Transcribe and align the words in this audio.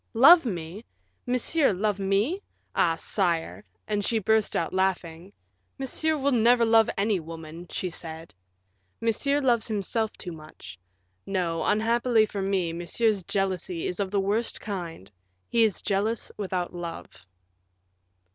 "Love 0.15 0.47
me! 0.47 0.83
Monsieur 1.27 1.71
love 1.73 1.99
me! 1.99 2.41
Ah! 2.73 2.95
sire," 2.95 3.63
and 3.87 4.03
she 4.03 4.17
burst 4.17 4.55
out 4.55 4.73
laughing. 4.73 5.31
"Monsieur 5.77 6.17
will 6.17 6.31
never 6.31 6.65
love 6.65 6.89
any 6.97 7.19
woman," 7.19 7.67
she 7.69 7.87
said; 7.87 8.33
"Monsieur 8.99 9.39
loves 9.39 9.67
himself 9.67 10.11
too 10.13 10.31
much; 10.31 10.79
no, 11.27 11.61
unhappily 11.63 12.25
for 12.25 12.41
me, 12.41 12.73
Monsieur's 12.73 13.21
jealousy 13.25 13.85
is 13.85 13.99
of 13.99 14.09
the 14.09 14.19
worst 14.19 14.59
kind 14.59 15.11
he 15.47 15.63
is 15.63 15.83
jealous 15.83 16.31
without 16.35 16.73
love." 16.73 17.27